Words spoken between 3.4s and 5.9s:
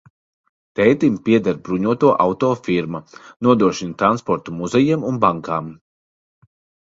nodrošina transportu muzejiem un bankām.